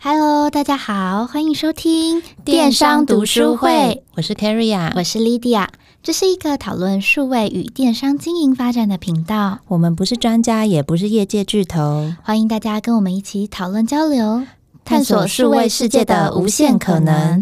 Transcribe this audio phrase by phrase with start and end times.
[0.00, 4.04] Hello，大家好，欢迎收听电商读书会。
[4.14, 5.66] 我是 Carrie，我是 Lydia。
[6.04, 9.58] 这是一个讨论数位与电商经营发展的频道。
[9.66, 14.44] 我们不是专家，也不是业界巨头，欢迎大家跟我们一起讨论交流，
[14.84, 17.40] 探索数位世界的无限可能。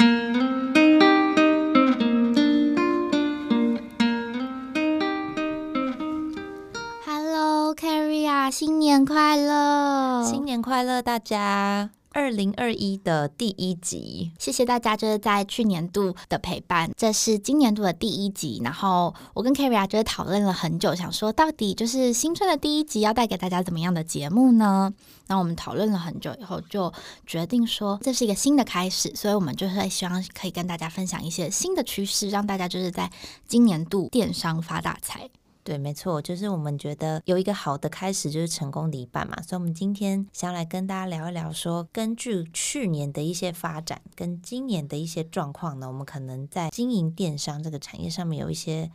[7.04, 10.24] Hello，Carrie，新年快乐！
[10.24, 11.90] 新年快乐，大家！
[12.16, 16.90] 二零二一的第一集，谢谢大家，就是在去年度的陪伴。
[16.96, 24.90] 这是今年度的第一集，然后我跟 Carrie 就是讨论了很久，想说到底就是新春的第一集要带给大家怎么样的节目呢？
[25.26, 26.90] 那我们讨论了很久以后，就
[27.26, 33.12] 决定说这是一个新的开始，所以我们就是希望可以跟大家分享一些新的趋势，让大家就是在
[33.46, 35.28] 今年度电商发大财。
[35.66, 39.42] 对，没错，就是我们觉得有一个好的开始，就是成功的一半嘛。
[39.42, 48.88] 所以，我们今天想要来跟大家聊一聊说，说根据去年的一些发展跟今年的一些状况呢，我们可能在经营电商这个产业上面有一些。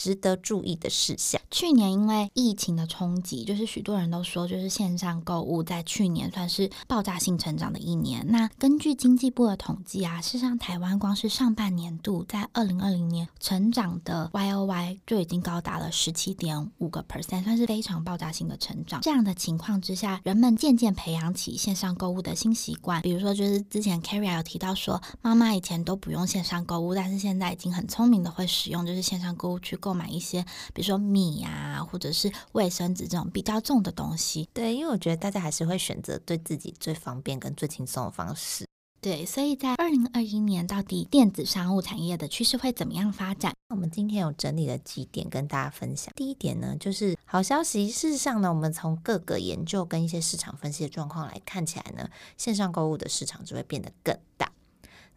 [0.00, 1.38] 值得注意的事项。
[1.50, 8.24] 去年因为疫情的冲击，就是许多人都说，就是线上购物在去年算是爆炸性成长的一年。
[8.28, 19.02] 那根据经济部的统计啊，事实上台湾光是上半年度在二零二零年成长的 Y O Y 就已经高达了十七点五个 percent，算是非常爆炸性的成长。
[19.02, 23.02] 这样的情况之下，人们渐渐培养起线上购物的新习惯。
[23.02, 29.89] 比如说，就是之前 Carrie 有提到说，妈妈以前都不用线上购物，但是现在已经很聪明的会使用就是线上购物去购。
[29.90, 30.40] 购买一些，
[30.72, 34.48] 比如说米啊，或者是卫生纸这种比较重的东西。
[34.54, 38.64] 对，因为我觉得大家还是会选择对自己最方便跟最轻松的方式。
[39.00, 43.52] 对，所以在二零二一年，到底电子商务产业的趋势会怎么样发展？
[43.70, 46.12] 我们今天有整理了几点跟大家分享。
[46.14, 47.90] 第一点呢，就是好消息。
[47.90, 54.49] 事实上呢，我们从各个研究跟一些市场分析的状况来看起来呢，线上购物的市场只会变得更大。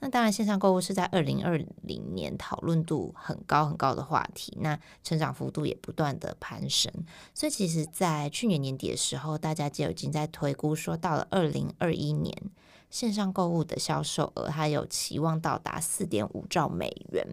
[0.04, 6.92] 那当然，线上购物是在二零二零年讨论度很高很高的话题，那成长幅度也不断的攀升。
[7.34, 12.36] 所以，其实，在去年年底的时候，大家就已经在推估说，到了二零二一年，
[12.90, 17.26] 线上购物的销售额还有期望到达四点五兆美元，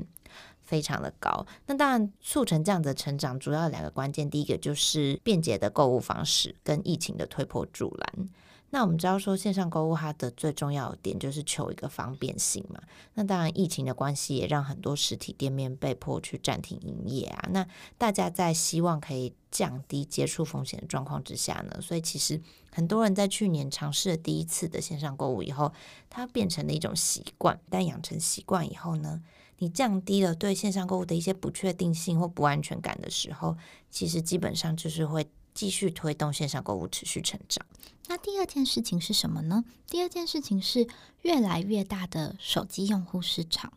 [0.63, 1.45] 非常的高。
[1.67, 8.29] 那当然，促成这样的成长，主要两个关键，第一个就是便捷的购物方式跟疫情的推波助澜。
[8.73, 12.81] 那我们知道说，线上购物它的最重要的点就是求一个方便性嘛。
[13.15, 17.49] 那当然，疫情的关系也让很多实体店面被迫去暂停营业啊。
[17.51, 17.67] 那
[17.99, 25.73] 大家在希望可以降低接触风险的状况之下呢，所以其实很多人在去年尝试了第一次的线上购物以后，
[26.09, 27.61] 它变成了一种习惯。
[27.69, 29.21] 但养成习惯以后呢，
[29.59, 33.57] 你降低了对线上购物的一些不确定性或不安全感的时候，
[33.91, 35.27] 其实基本上就是会。
[35.55, 37.65] 继续推动线上购物持续成长。
[38.09, 39.65] 那第二件事情是什么呢？
[39.87, 40.89] 第二件事情是
[41.23, 43.73] 越来越大的手机用户市场。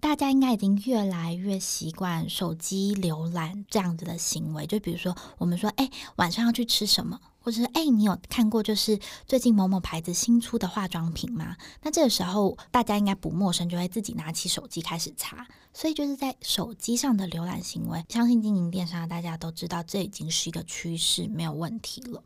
[0.00, 4.66] 大家应该已经越来越习惯手机浏览这样子的行为。
[4.66, 7.20] 就比如说，我们说，哎，晚上要去吃什么？
[7.46, 11.56] 或者是，哎，你有看过就是最近某某牌子新出的化妆品吗？
[11.80, 15.46] 那这个时候大家应该不陌生，就会自己拿起手机开始查。
[15.72, 22.20] 所以就是在手机上的浏览行为，相信经营电商大家都知道，这已经是一个趋势，没有问题了。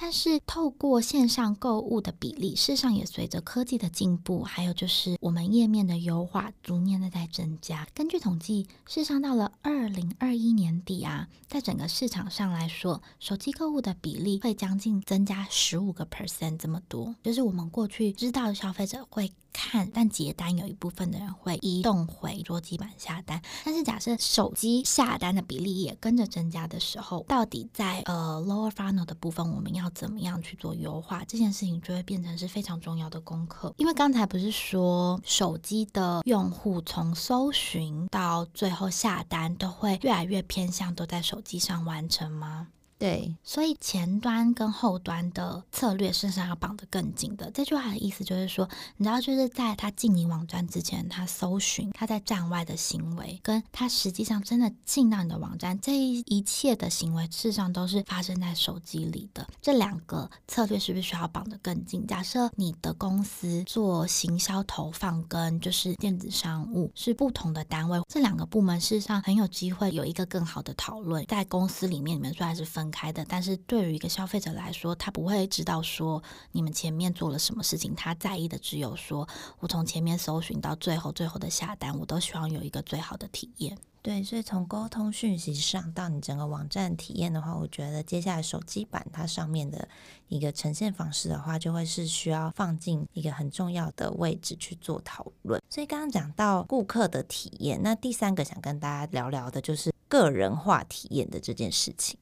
[0.00, 7.86] 但是，透过线上购物的比例，事实上也随着科技的进步，还有就是我们页面的优化，逐年的在增加。
[7.92, 17.14] 根据统计，事实上到了二零二一年底啊，在整个市场上来说，手机购物的比例会将近增加十五个 percent 这么多。
[17.22, 23.40] 就是我们过去知道消费者会看，但结单有一部分的人会移动回桌机版下单。
[23.64, 31.24] 但是假设手机下单的比例也跟着增加的时候，到底在呃 lower funnel 的部分，我们要怎么样去做优化？
[31.26, 33.74] 这件事情就会变成是非常重要的功课。
[33.76, 42.68] 因为刚才不是说手机的用户从搜寻到最后下单都会越来越偏向都在手机上完成吗？
[42.98, 47.48] 对，所以前端跟后端的策略事实上要绑得更紧的。
[47.52, 59.46] 这句话的意思就是说，你知道，就是在他进你网站之前，他搜寻他在站外的行为，跟他实际上真的进到你的网站，这一一切的行为，事实上都是发生在手机里的。
[59.62, 62.04] 这两个策略是不是需要绑得更紧？
[62.04, 79.28] 假设你的公司做行销投放跟就是电子商务是不同的单位，这两个部门事实上很有机会有一个更好的讨论，在公司里面你们说还是分开的，但是对于一个消费者来说，他不会知道说你们前面做了什么事情，他在意的只有说
[79.60, 83.76] 我从前面搜寻到最后最后的下单，我都希望有一个最好的体验。
[84.00, 89.86] 对，所以从沟通讯息上到你整个网站体验的话，我觉得接下来手机版它上面的
[90.28, 95.60] 一个呈现方式的话，就会是需要放进一个很重要的位置去做讨论。
[95.68, 102.16] 所以刚刚讲到顾客的体验，那第三个想跟大家聊聊的就是个人化体验的这件事情。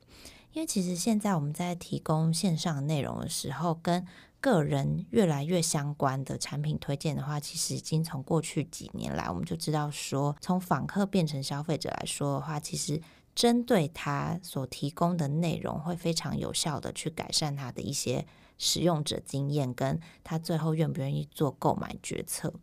[0.56, 4.06] 因为其实现在我们在提供线上内容的时候，跟
[4.40, 12.98] 个人越来越相关的产品推荐的话，其实已经从过去几年来，我们就知道说，从访客变成消费者来说的话，其实
[13.34, 18.26] 针对他所提供的内容，会非常有效的去改善他的一些
[18.56, 22.54] 使用者经验，跟他最后愿不愿意做购买决策。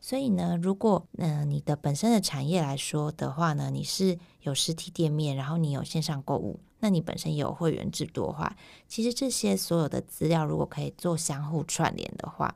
[0.00, 8.54] 所以呢，如果呃你的本身的产业来说的话呢，你是有实体店面，然后你有线上购物，那你本身也有会员制度的话，
[8.86, 12.54] 其实这些所有的资料如果可以做相互串联的话，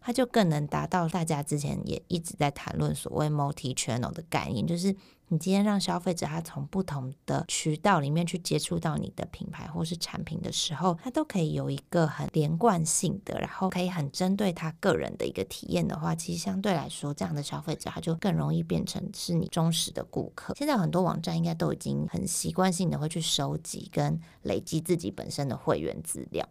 [0.00, 4.94] 它就更能达到大家之前也一直在谈论所谓 multi channel 的概念，就是。
[5.32, 20.54] 你今天让消费者他从不同的渠道里面去接触到你的品牌或是产品的时候，他都可以有一个很连贯性的，然后可以很针对他个人的一个体验的话，其实相对来说，这样的消费者他就更容易变成是你忠实的顾客。
[20.54, 26.46] 现在很多网站应该都已经很习惯性的会去收集跟累积自己本身的会员资料。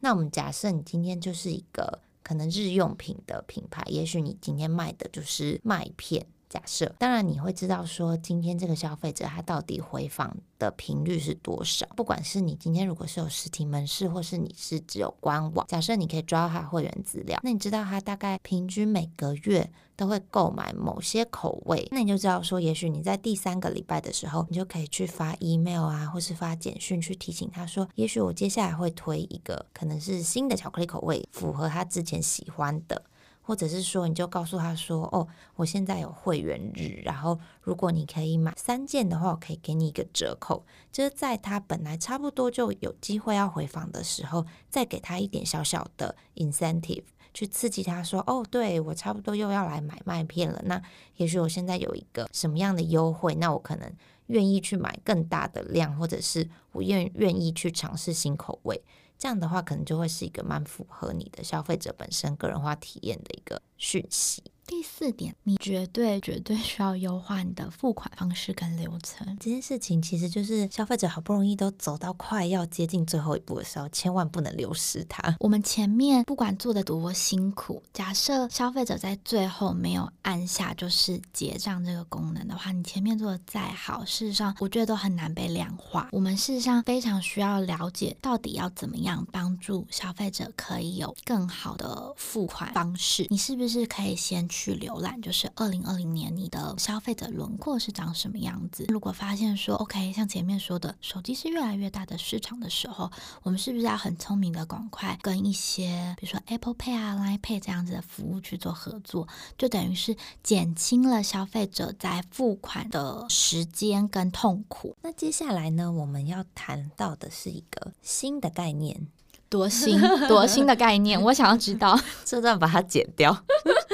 [0.00, 6.26] 那我们假设你今天就是一个可能日用品的品牌，也许你今天卖的就是麦片。
[6.48, 11.84] 假设，当然你会知道说，今天这个消费者他到底回访的频率是多少？
[11.96, 33.02] 不管是你今天如果是有实体门市，或是你是只有官网，假设你可以抓到他会员资料，那你知道他大概平均每个月都会购买某些口味，那你就知道说，也许你在第三个礼拜的时候，你就可以去发 email 啊，或是发简讯去提醒他说，也许我接下来会推一个可能是新的巧克力口味，符合他之前喜欢的。
[33.46, 40.66] 或者是说，你就告诉他说：“哦，我现在有会员日，然后如果你可以买三件的话，我可以给你一个折扣。
[40.90, 50.60] 就是在他本来差不多就有机会要回访的时候，再给他一点小小的 incentive，去刺激他说：‘哦，对，我差不多又要来买麦片了。
[50.64, 50.82] 那
[51.18, 53.88] 也许我现在有一个什么样的优惠，那我可能
[54.26, 58.82] 愿意去买更大的量，或者是我愿愿意去尝试新口味。’
[59.18, 64.42] 这样的话，可能就会是一个蛮符合你的消费者本身个人化体验的一个讯息。
[64.66, 69.24] 第四点，你绝对绝对需要优化你的付款方式跟流程。
[69.38, 75.36] 这件事情其实就是消费者好不容易都走到快要接近最后一步的时候，千万不能流失它。
[75.38, 86.08] 我们前面不管做的多辛苦，假设消费者在最后没有按下就是结账这个功能的话，你前面做的再好，事实上我觉得都很难被量化。
[86.10, 93.26] 我们事实上非常需要了解到底要怎么样帮助消费者可以有更好的付款方式。
[93.30, 98.86] 你是不是可以先去去浏览，就是二零二零年你的消费者轮廓是长什么样子？
[98.88, 103.10] 如果发现说，OK，像前面说的，手机是越来越大的市场的时候，
[103.42, 114.96] 我们是不是要很聪明的赶快跟一些，比如说 Apple Pay 啊、Line Pay 这样子的服务去做合作，就等于是减轻了消费者在付款的时间跟痛苦。
[115.02, 119.08] 那接下来呢，我们要谈到的是一个新的概念。
[119.48, 123.32] 多新 多新的概念，我想要知道， 这段把它剪掉。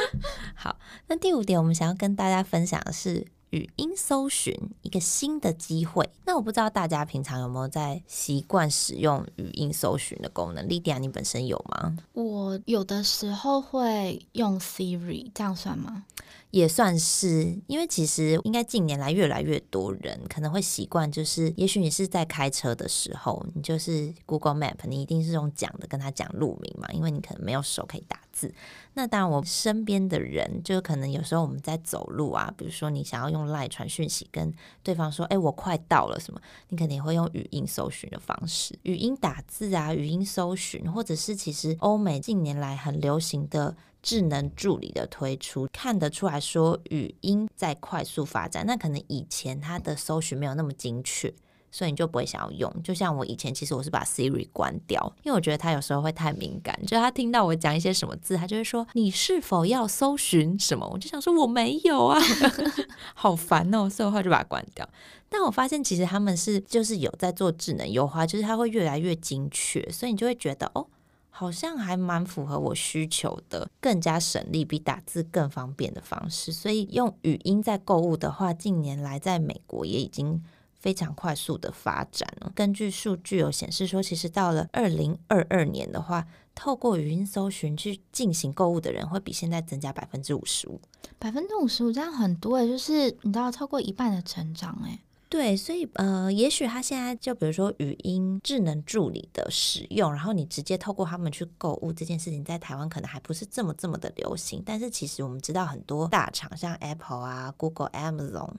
[0.55, 0.77] 好，
[1.09, 6.09] 那第五点，我们想要跟大家分享的是语音搜寻一个新的机会。
[6.25, 11.97] 那我不知道大家平常有没有在习惯使用语音搜寻的功能莉迪亚你本身有吗？
[12.15, 16.05] 我有的时候会用 Siri，这样算吗？
[16.53, 28.53] 也算是，因为其实应该近年来越来越多人可能会习惯，就是也许你是在开车的时候，你就是 Google Map，你一定是用讲的跟他讲路名嘛，因为你可能没有手可以打字。
[28.93, 43.75] 那当然，我身边的人就可能有时候我们在走路啊，比如说你想要用 Line 传讯息跟对方说，哎，我快到了什么，你肯定会用语音搜寻的方式，语音打字啊，语音搜寻，或者是其实欧美近年来很流行的。
[44.03, 48.67] 智能助理的推出，看得出来说语音在快速发展。
[48.67, 51.33] 那可能以前它的搜寻没有那么精确，
[51.71, 52.83] 所以你就不会想要用。
[52.83, 60.89] 就像我以前，其实我是把 Siri 关掉，因为我觉得它有时候会太敏感，就他听到我讲一些什么字，他就会说你是否要搜寻什么？
[60.93, 62.21] 我就想说我没有啊，
[63.15, 64.89] 好烦哦，所以我就把它关掉。
[65.29, 70.87] 但我发现其实他们是就是有在做智能优化，就是它会越来越精确，所以你就会觉得哦。
[71.35, 76.53] 好像还蛮符合我需求的，更加省力，比打字更方便的方式。
[76.53, 80.45] 所以用语音在购物的话，近年来在美国也已经
[80.79, 82.53] 非常快速的发展了。
[82.55, 90.79] 根据数据有显示说，其实到了二零二二年的话，透过语音搜寻去进行购物的人会比现在增加百分之五十五。
[91.19, 95.01] 百分之五十五这样很多诶，就是你知道超过一半的成长诶。
[95.33, 104.63] 对，所以呃，也许他现在就比如说语音智能助理的使用，然后你直接透过他们去购物这件事情，在台湾可能还不是这么这么的流行。
[104.63, 108.51] 但是其实我们知道很多大厂，像 Apple 啊、Google、Amazon。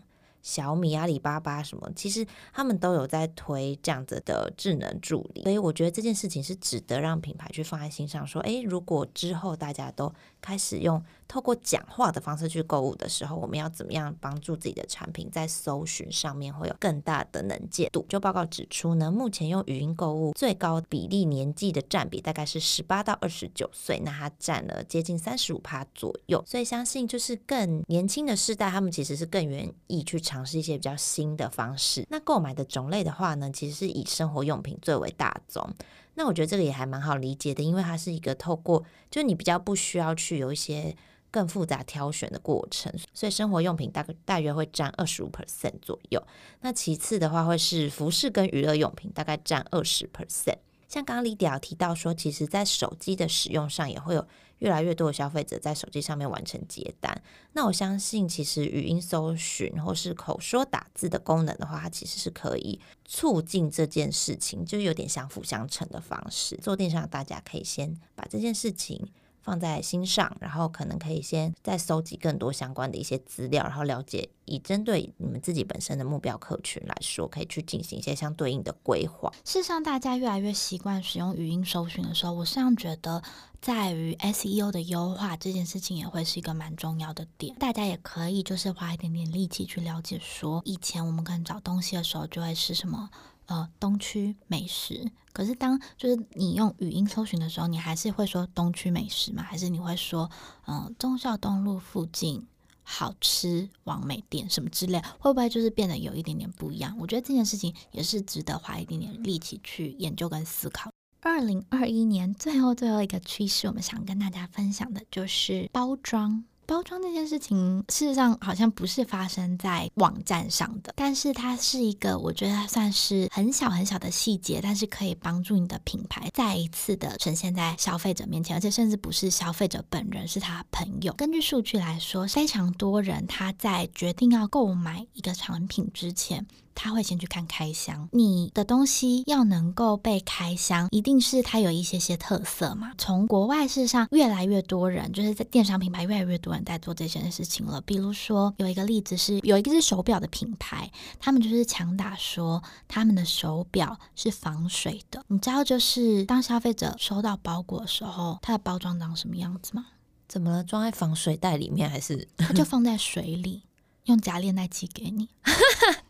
[0.42, 8.28] 小米、阿里巴巴什么，其实他们都有在推这样子的智能助理，所以我觉得这件事情是值得让品牌去放在心上。
[8.28, 18.04] 说，诶，如果之后大家都开始用透过讲话的方式去购物的时候，我们要怎么样帮助自己的产品在搜寻上面会有更大的能见度？
[18.10, 26.44] 就报告指出呢，目前用语音购物最高比例年纪的占比大概是十八到二十九岁，那它占了接近三十五趴左右。
[26.48, 30.24] 所以相信就是更年轻的世代，他们其实是更愿意去。
[30.24, 32.08] 尝试一些比较新的方式。
[32.10, 35.70] 那购买的种类的话呢，其实是以生活用品最为大宗。
[36.16, 40.96] 那我觉得这个也还蛮好理解的，因为它是一个透过，就你比较不需要去有一些
[41.32, 46.24] 更复杂挑选的过程，所以生活用品大概大约会占二十五 percent 左右。
[46.62, 50.58] 那其次的话会是服饰跟娱乐用品，大概占二十 percent。
[50.94, 54.28] 像刚刚李迪尔提到说，其实在手机的使用上也会有。
[54.60, 57.22] 越来越多的消费者在手机上面完成接单，
[57.52, 66.56] 那我相信其实语音搜寻或是口说打字的功能的话，它其实是可以促进这件事情，就有点相辅相成的方式。
[66.56, 69.06] 做电商，大家可以先把这件事情
[69.44, 79.32] 放在心上，然后可能可以先再搜集更多相关的一些资料，然后了解以针对你们自己本身的目标客群来说，可以去进行一些相对应的规划。
[79.44, 83.22] 事实上，大家越来越习惯使用语音搜寻的时候，我实际上觉得
[83.62, 87.56] 在于 SEO 的优化这件事情也会是一个蛮重要的点。
[87.60, 93.10] 大家也可以就是花一点点力气去了解说，以前我们可能找东西的时候就会是什么。
[93.46, 95.12] 呃，东区美食。
[95.32, 99.42] 可是当就是你用语音搜寻的时候，你还是会说东区美食吗？
[99.44, 100.30] 还是你会说，
[100.66, 102.46] 嗯、呃，忠孝东路附近
[102.84, 105.02] 好吃网美店什么之类？
[105.20, 106.96] 会不会就是变得有一点点不一样？
[107.00, 110.92] 我觉得这件事情也是值得花一点点力气去研究跟思考。
[111.22, 116.44] 二零二一年最后最后一个趋势，我们想跟大家分享的就是包装。
[116.66, 131.14] 包装这件事情，事实上好像不是发生在网站上的，但是它是一个我觉得它算是很小很小的细节，但是可以帮助你的品牌再一次的呈现在消费者面前，而且甚至不是消费者本人，是他朋友。
[131.14, 142.92] 根据数据来说，非常多人他在决定要购买一个产品之前，他会先去看开箱，你的东西要能够被开箱，一定是它有一些些特色嘛。
[142.98, 147.80] 从国外事实上越来越多人，就是在电商品牌越来越多人在做这件事情了。
[147.82, 155.24] 比如说有一个例子是，有一个是手表的品牌，他们就是强打说他们的手表是防水的。
[155.28, 159.86] 你知道，就是当消费者收到包裹的时候，它的包装长什么样子吗？
[160.28, 160.64] 怎么了？
[160.64, 162.28] 装在防水袋里面还是？
[162.38, 163.62] 它就放在水里。
[164.06, 165.30] 用夹链袋寄给你，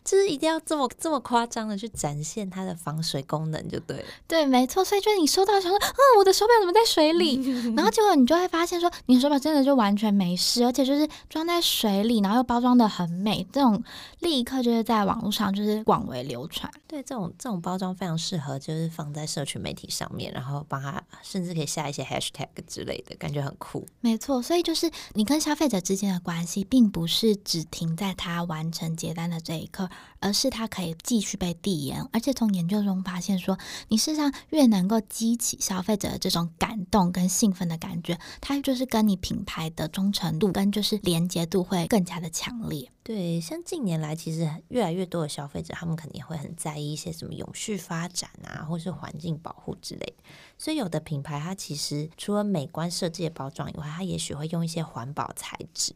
[0.04, 4.04] 就是一定要这么这么夸张的去展现它的防水功能，就对了。
[4.28, 4.84] 对，没错。
[4.86, 7.36] 所以就是你收到的时候，嗯，我的手表怎么在水里？
[7.76, 13.84] 然后结果你就会发现说，你的手表真的就完全没事，而且就是装在水里，然后又包装的很美，这种
[14.20, 16.72] 立刻就是在网络上就是广为流传。
[16.88, 23.86] 对，这种这种包装非常适合，就是放在社群媒体上面，然后帮他甚至可以下一些 hashtag 之类的，感觉很酷。
[24.00, 27.64] 没错，所以就是你跟消费者之间的关系，并不是只。
[27.74, 32.08] 停在他完成结单的这一刻，而是它可以继续被递延。
[32.12, 33.58] 而且从研究中发现说，
[33.90, 42.90] 你事实上越能够激起消费者的这种感动跟兴奋的感觉，它就是跟你品牌的忠诚度跟就是连接度会更加的强烈。
[43.04, 50.14] 对，像近年来，其实越来越多的消费者，他们肯定会很在意一些什么永续发展啊，或是环境保护之类。
[50.58, 55.94] 所以有的品牌，它其实除了美观设计的包装以外，它也许会用一些环保材质。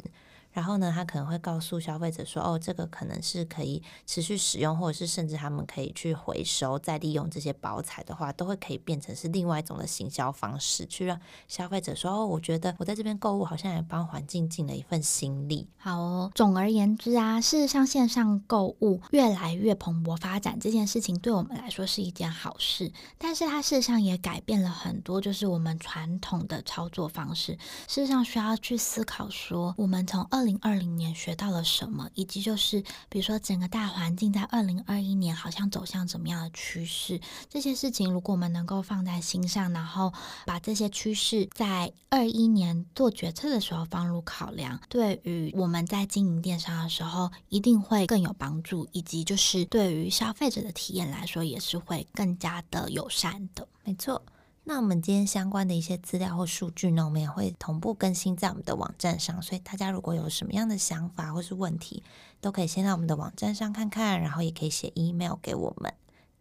[0.58, 22.92] 然后呢，他可能会告诉消费者说：“哦，这个可能是可以持续使用，或者是甚至他们可以去回收再利用这些包材的话，都会可以变成是另外一种的行销方式，去让消费者说：‘哦，我觉得我在这边购物好像也帮环境尽了一份心力。’好哦，总而言之啊，事实上线上购物越来越蓬勃发展，这件事情对我们来说是一件好事。
[23.20, 27.54] 但是它事实上也改变了很多，就是我们传统的操作方式。
[27.88, 30.26] 事实上需要去思考说，我们从。
[30.32, 40.14] 二零二零年学到了什么，以及就是比如说整个大环境在二零二一年好像走向怎么样的趋势，这些事情如果我们能够放在心上，然后
[40.46, 53.68] 把这些趋势在二一年做决策的时候放入考量，对于我们在经营电商的时候一定会更有帮助，以及就是对于消费者的体验来说也是会更加的友善的。
[53.84, 54.24] 没错。
[54.70, 59.42] 那我们今天相关的一些资料或数据呢，我们也会同步更新在我们的网站上。
[59.42, 62.04] 所以大家如果有什么样的想法或是问题，
[62.42, 65.94] 都可以先到我们的网站上看看，然后也可以写 email 给我们。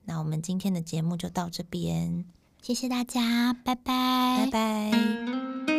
[0.07, 2.25] 那我们今天的节目就到这边，
[2.61, 5.76] 谢谢大家，拜拜，拜拜。